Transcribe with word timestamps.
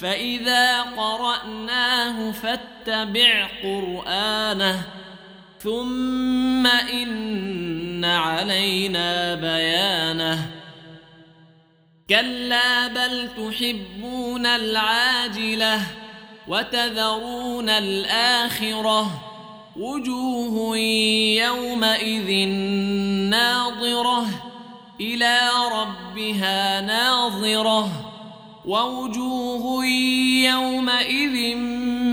فإذا 0.00 0.82
قرأناه 0.82 2.32
فاتبع 2.32 3.48
قرآنه 3.62 4.82
ثم 5.58 6.66
إن 6.66 8.04
علينا 8.04 9.34
بيانه. 9.34 10.46
كلا 12.08 12.86
بل 12.86 13.28
تحبون 13.28 14.46
العاجلة 14.46 15.80
وتذرون 16.48 17.68
الآخرة 17.68 19.06
وجوه 19.76 20.76
يومئذ 21.36 22.48
ناظرة 23.30 24.26
إلى 25.00 25.50
ربها 25.72 26.80
ناظرة. 26.80 28.09
ووجوه 28.64 29.84
يومئذ 30.44 31.56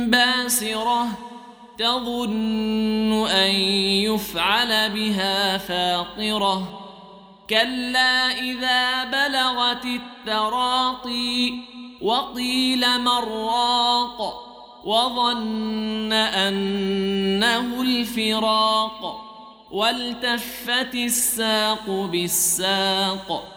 باسرة 0.09 1.07
تظن 1.77 3.27
أن 3.27 3.51
يفعل 4.05 4.89
بها 4.89 5.57
فاقرة 5.57 6.79
كلا 7.49 8.31
إذا 8.39 9.03
بلغت 9.03 9.85
التراقي 9.85 11.53
وقيل 12.01 13.01
مراق 13.01 14.43
وظن 14.85 16.13
أنه 16.13 17.81
الفراق 17.81 19.23
والتفت 19.71 20.95
الساق 20.95 21.89
بالساق. 21.89 23.56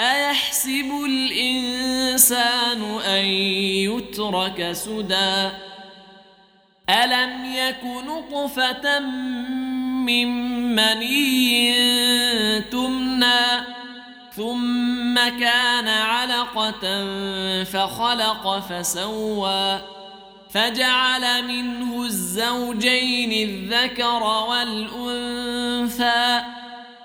أيحسب 0.00 0.92
الإنسان 1.06 2.82
أن 3.00 3.24
يترك 3.24 4.72
سدى؟ 4.72 5.48
ألم 6.90 7.44
يك 7.54 7.84
نطفة 7.84 8.98
من 10.04 10.28
مني 10.76 11.74
تمنى؟ 12.60 13.60
ثم 14.36 15.14
كان 15.14 15.88
علقة 15.88 17.04
فخلق 17.64 18.58
فسوى. 18.58 19.80
فجعل 20.50 21.44
منه 21.44 22.02
الزوجين 22.04 23.48
الذكر 23.48 24.22
والأنثى. 24.22 25.44